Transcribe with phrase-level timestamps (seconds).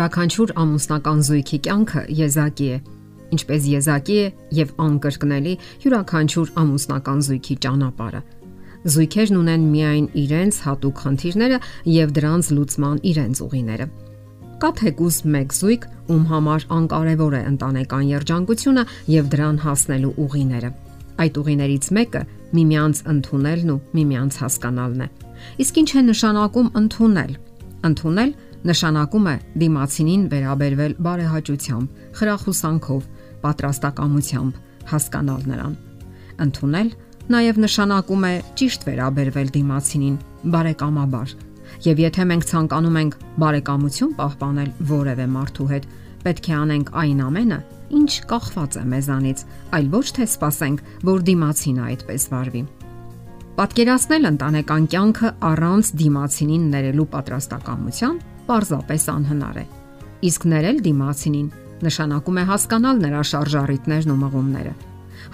[0.00, 2.76] Յուրաքանչյուր ամուսնական զույգի կյանքը եզակի է,
[3.36, 5.52] ինչպես եզակի է եւ անկրկնելի
[5.82, 8.22] յուրաքանչյուր ամուսնական զույգի ճանապարհը։
[8.94, 11.58] Զույգերն ունեն միայն իրենց հատուկ խնդիրները
[12.00, 13.86] եւ դրանց լուծման իրենց ուղիները։
[14.64, 15.84] Կա թեկուզ մեկ զույգ,
[16.16, 18.84] ում համար անկարևոր է ընտանեկան երջանկությունը
[19.20, 20.70] եւ դրան հասնելու ուղիները։
[21.20, 22.22] Այդ ուղիներից մեկը
[22.56, 25.08] միմյանց ընդունելն ու միմյանց հասկանալն է։
[25.60, 27.32] Իսկ ինչ է նշանակում ընդունել։
[27.90, 28.30] Ընդունել
[28.68, 33.04] նշանակում է դիմացինին վերաբերվել բարեհաճությամբ, խրախուսանքով,
[33.44, 34.58] պատրաստակամությամբ,
[34.90, 35.76] հասկանալ նրան։
[36.44, 36.90] Ընթունել
[37.30, 40.16] նաև նշանակում է ճիշտ վերաբերվել դիմացինին,
[40.54, 41.34] բարեկամաբար։
[41.86, 45.88] Եվ եթե մենք ցանկանում ենք բարեկամություն պահպանել որևէ մարդու հետ,
[46.26, 47.60] պետք է անենք այն ամենը,
[48.00, 49.46] ինչ կախված է մեզանից,
[49.78, 52.64] այլ ոչ թե սпасենք, որ դիմացինը այդպես վարվի։
[53.60, 58.14] Պատկերացնել ընտանեկան կյանքը առանց դիմացինին ներելու պատրաստակամության
[58.46, 59.64] պարզապես անհնար է։
[60.30, 61.50] Իսկ ներել դիմացինին
[61.84, 64.72] նշանակում է հասկանալ նրա շարժառիթներն ու մղումները։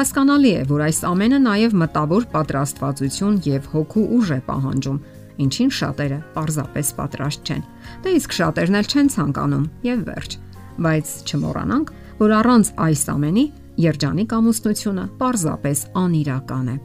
[0.00, 4.98] Հասկանալի է, որ այս ամենը նաև մտավոր պատրաստվածություն եւ հոգու ուժ է պահանջում,
[5.44, 7.62] ինչին շատերը պարզապես պատրաստ չեն։
[8.08, 10.40] Դե իսկ շատերն էլ չեն ցանկանում եւ վերջ։
[10.80, 13.46] Բայց չմոռանանք, որ առանց այս ամենի
[13.84, 16.80] երջանիկ ամուսնությունը պարզապես անիրական է։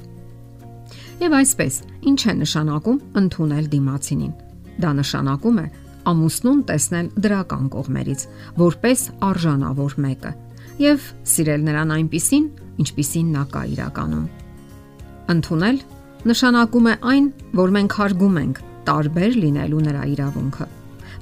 [1.20, 4.36] Եվ այսպես, ինչ է նշանակում ընդունել դիմացինին։
[4.80, 5.66] Դա նշանակում է
[6.10, 8.22] ամուսնուն տեսնել դրական կողմերից,
[8.62, 10.32] որպես արժանավոր մեկը
[10.80, 12.46] եւ սիրել նրան այնպիսին,
[12.80, 14.26] ինչպիսին նա կա իրականում։
[15.36, 15.80] Ընթունել
[16.30, 17.26] նշանակում է այն,
[17.60, 20.68] որ մենք հարգում ենք տարբեր լինելու նրա իրավունքը։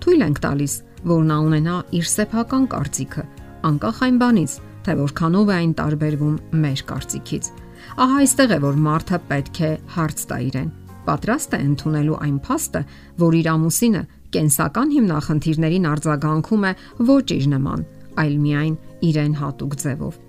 [0.05, 0.73] Թույլ ենք տալիս,
[1.09, 3.23] որ նա ունենա իր սեփական կարծիքը,
[3.67, 4.53] անկախ այն բանից,
[4.85, 7.49] թե որքանով է այն տարբերվում մեր կարծիքից։
[7.97, 10.67] Ահա այստեղ է, որ մարդը պետք է հարց տա իրեն
[11.07, 12.81] պատրաստ է ընդունելու այն փաստը,
[13.21, 14.01] որ իր ամուսինը
[14.35, 16.71] կենսական հիմնախնդիրներին արձագանքում է
[17.07, 17.85] ոչ իր նման,
[18.21, 18.75] այլ միայն
[19.07, 20.19] իրեն հատուկ ձևով։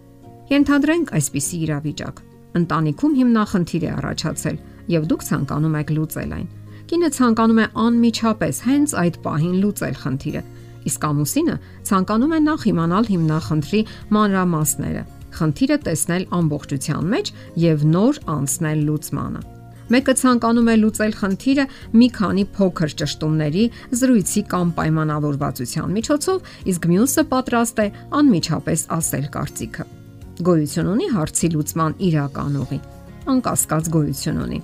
[0.52, 2.22] Ենթադրենք այսպիսի իրավիճակ։
[2.62, 4.56] Ընտանիքում հիմնախնդիր է առաջացել
[4.94, 6.48] եւ դուք ցանկանում եք լուծել այն։
[6.88, 10.42] Կինը ցանկանում է անմիջապես հենց այդ պահին լուծել խնդիրը,
[10.88, 11.56] իսկ ամուսինը
[11.90, 13.80] ցանկանում է նախ իմանալ հիմնախնդրի
[14.16, 15.02] մանրամասները,
[15.38, 17.30] խնդիրը տեսնել ամբողջության մեջ
[17.68, 19.42] եւ նոր անցնել լուծմանը։
[19.88, 21.64] Մեկը ցանկանում է լուծել խնդիրը
[21.96, 23.62] մի քանի փոքր ճշտումների,
[23.96, 27.86] զրույցի կամ պայմանավորվածության միջոցով, իսկ մյուսը պատրաստ է
[28.20, 29.86] անմիջապես ասել կարծիքը։
[30.48, 32.80] Գոյություն ունի հարցի լուծման իրական ուղի։
[33.32, 34.60] Անկասկած գոյություն ունի։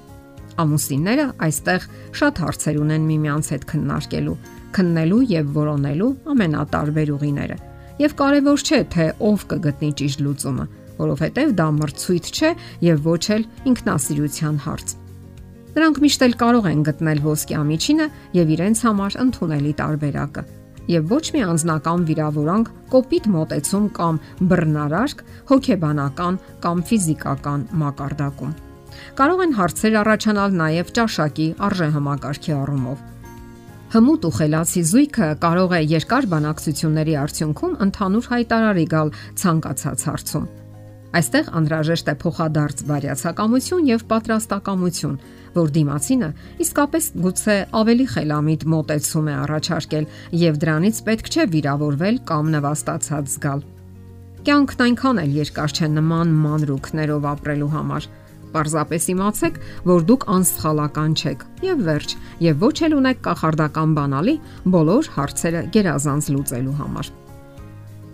[0.55, 1.87] Ամուսինները այստեղ
[2.21, 4.37] շատ հարցեր ունեն միմյանց հետ քննարկելու,
[4.77, 7.57] քննելու եւ որոնելու ամենատարբեր ուղիները։
[7.95, 10.65] Եվ կարևոր չէ, թե ով կգտնի ճիշտ լուծումը,
[10.99, 12.51] որովհետև դա մրցույթ չէ
[12.83, 14.95] եւ ոչ էլ ինքնասիրության հարց։
[15.75, 20.45] Նրանք միշտ էլ կարող են գտնել ոսկի ամիջինը եւ իրենց համար ընդունելի տարբերակը։
[20.95, 25.25] Եվ ոչ մի անznական վիրավորանք, կոպիտ մոտեցում կամ բռնարարք,
[25.55, 28.55] հոգեբանական կամ ֆիզիկական մակարդակում։
[29.19, 33.14] Կարող են հարցեր առաջանալ նաև ճաշակի արժեհամակարգի առումով։
[33.93, 39.13] Հմուտ ու խելացի զույգը կարող է երկար բանակցությունների արդյունքում ընդհանուր հայտարարի գալ
[39.43, 40.47] ցանկացած հարցում։
[41.15, 45.19] Այստեղ անհրաժեշտ է փոխադարձ բարյացակամություն եւ պատրաստակամություն,
[45.55, 46.31] որ դիմացինը
[46.65, 50.09] իսկապես գուցե ավելի խելամիտ մոտեցում է առաջարկել
[50.43, 53.65] եւ դրանից պետք չէ վիրավորվել կամ նվաստացած զգալ։
[54.45, 58.09] Կյանքն այնքան էլ երկար չէ նման մանրուքներով ապրելու համար։
[58.55, 59.59] Պարզապես իմացեք,
[59.91, 62.15] որ դուք անսխալական չեք եւ վերջ,
[62.47, 64.37] եւ ոչ էլ ունեք կախարդական բանալի
[64.77, 67.13] բոլոր հարցերը գերազանց լուծելու համար։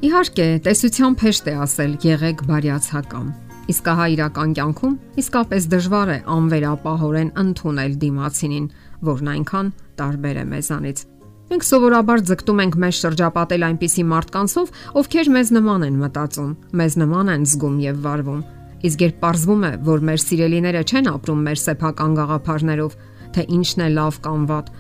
[0.01, 3.31] Իհարկե, տեսությամբ հեշտ է ասել եղեք բարյացակամ
[3.71, 8.67] Իսկ ահա իրական կյանքում իսկապես դժվար է անվերապահորեն ընդունել դիմացինին,
[9.07, 9.69] որն այնքան
[10.01, 11.03] տարբեր է մեզանից։
[11.51, 17.33] Մենք սովորաբար ձգտում ենք մեզ շրջապատել այնպիսի մարդկանցով, ովքեր մեզ նման են մտածում, մեզ նման
[17.35, 18.43] են զգում եւ վարվում։
[18.81, 22.97] Իսկ երբ ողրվում է, որ մեր սիրելիները չեն ապրում մեր սեփական գաղափարներով,
[23.35, 24.73] թե ինչն է լավ կամ վատ,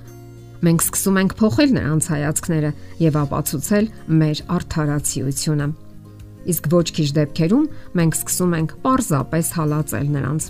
[0.64, 2.73] մենք սկսում ենք փոխել նրանց հայացքները
[3.05, 3.94] եւ ապացուցել
[4.25, 5.69] մեր արդարացիությունը
[6.49, 7.67] իսկ ոչ քիչ դեպքերում
[8.00, 10.46] մենք սկսում ենք պարզապես հալածել նրանց։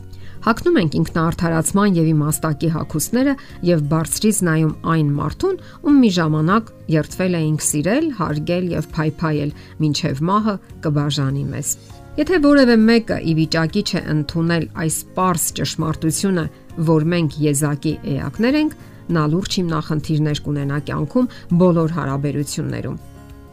[0.46, 3.34] Հակնում ենք ինքնաարթարացման եւ իմաստակի հակոստները
[3.70, 9.56] եւ բարձրից նայում այն մարդուն, ում մի ժամանակ երթվել էինք սիրել, հարգել եւ փայփայել,
[9.90, 11.74] ինչև մահը կբաժանի մեզ։
[12.18, 16.44] Եթե որևէ մեկը ի վիճակի չէ ընդունել այս པարս ճշմարտությունը,
[16.88, 18.74] որ մենք եզակի էակներ ենք,
[19.14, 21.30] նա լուրջ հիմնախնդիրներ կունենա կյանքում
[21.62, 22.98] բոլոր հարաբերություններում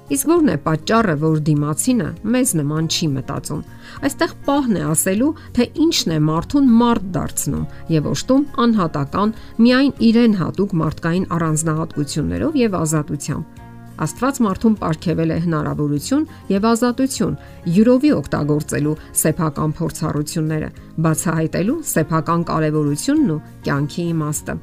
[0.08, 3.64] Իսկ ո՞րն է պատճառը, որ դիմացինը մեզ նման չի մտածում։
[4.08, 7.66] Այստեղ պահն է ասելու, թե ինչն է մարդուն մարդ դարձնում
[7.98, 9.36] եւ ոշտում անհատական,
[9.68, 13.67] միայն իրեն հատուկ մարդկային առանձնահատկություններով եւ ազատությամբ։
[13.98, 17.38] Աստված մարդուն ապարգևել է հնարավորություն եւ ազատություն
[17.78, 20.70] յուրովի օգտագործելու սեփական փորձառությունները,
[21.08, 24.56] բացահայտելու սեփական կարևորությունն ու կյանքի իմաստը։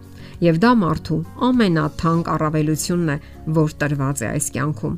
[0.44, 3.18] Եվ դա մարդու ամենաթանկ առավելությունն է,
[3.58, 4.94] որ տրված է այս կյանքում։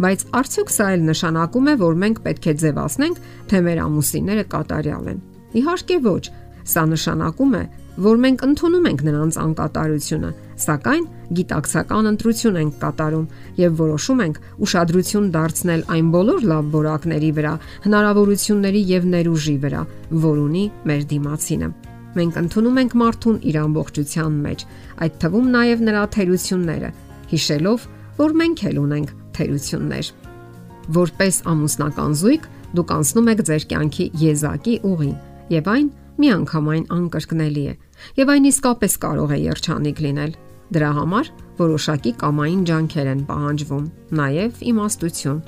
[0.00, 3.20] Բայց արդյոք սա էլ նշանակում է, որ մենք պետք է ձևացնենք,
[3.52, 5.20] թե մեր ամուսինները կատարյալ են։
[5.54, 6.24] Իհարկե ոչ,
[6.64, 7.62] Սա նշանակում է,
[8.04, 10.30] որ մենք ընդունում ենք նրանց անկատարությունը,
[10.60, 11.06] սակայն
[11.38, 13.24] գիտակցական ընտրություն ենք կատարում
[13.58, 17.54] եւ որոշում ենք ուշադրություն դարձնել այն բոլոր լավ որակների վրա,
[17.86, 19.82] հնարավորությունների եւ ներուժի վրա,
[20.24, 21.68] որ ունի մեր դիմացինը։
[22.14, 24.60] Մենք ընդունում ենք մարդուն իր ամբողջության մեջ,
[25.04, 26.90] այդ թվում նաեւ նրա թերությունները,
[27.34, 30.10] հիշելով, որ մենք էլ ունենք թերություններ։
[30.94, 35.14] Որպես ամուսնական զույգ դուք անցնում եք ձեր կյանքի եզակի ուղին
[35.54, 35.88] եւ այն
[36.22, 37.74] միանգամայն անկրկնելի է
[38.20, 40.34] եւ այն իսկապես կարող է երջանիկ լինել։
[40.74, 43.84] Դրա համար որոշակի կամային ջանքեր են պահանջվում,
[44.20, 45.40] նաեւ իմաստություն։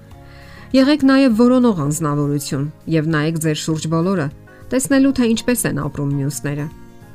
[0.77, 4.27] Եղեք նաեւ որոնող անznավորություն եւ նայեք ձեր շուրջ բոլորը,
[4.73, 6.67] տեսնելու թե ինչպես են ապրում մյուսները։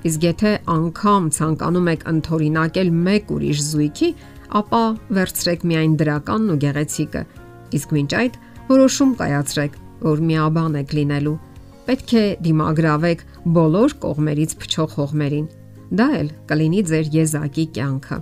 [0.01, 4.09] Իսկ եթե անգամ ցանկանում եք ընթորինակել մեկ ուրիշ զույգի,
[4.61, 4.83] ապա
[5.17, 7.21] վերցրեք միայն դրականն ու գեղեցիկը։
[7.77, 8.39] Իսկ մինչ այդ
[8.71, 11.37] որոշում կայացրեք, որ միաբան եք լինելու
[11.87, 13.23] պետք է դիմագրավեք
[13.55, 15.47] բոլոր կողմերից փչող հողմերին։
[15.91, 18.17] Դա էլ կլինի ձեր եզակի կյանքը։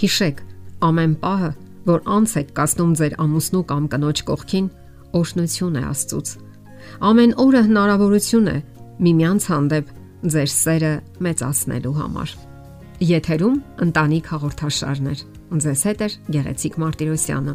[0.00, 0.42] Հիշեք,
[0.90, 1.50] ամեն պահը,
[1.90, 4.66] որ անց եք կասնում ձեր ամուսնու կամ կնոջ կողքին,
[5.20, 6.32] օրհնություն է Աստծուց։
[7.10, 8.56] Ամեն օրը հնարավորություն է
[9.06, 9.92] միմյանց հանդեպ
[10.34, 10.92] ձեր սերը
[11.26, 12.32] մեծացնելու համար։
[13.10, 13.54] Եթերում
[13.86, 15.20] ընտանիք հաղորդաշարներ։
[15.60, 17.54] Ձեզ հետ է Գեղեցիկ Մարտիրոսյանը։